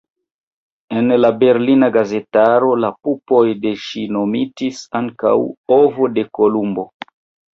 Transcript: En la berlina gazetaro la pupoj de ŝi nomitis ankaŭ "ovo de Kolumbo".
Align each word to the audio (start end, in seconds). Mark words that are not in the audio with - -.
En 0.99 1.13
la 1.17 1.29
berlina 1.41 1.89
gazetaro 1.97 2.71
la 2.85 2.89
pupoj 3.09 3.43
de 3.65 3.73
ŝi 3.87 4.05
nomitis 4.15 4.81
ankaŭ 5.01 5.37
"ovo 5.79 6.09
de 6.17 6.25
Kolumbo". 6.39 6.87